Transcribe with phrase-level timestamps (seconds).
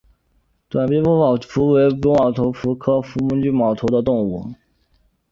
[0.67, 1.99] 短翼菊头蝠为菊
[2.33, 4.51] 头蝠科菊头蝠属的动物。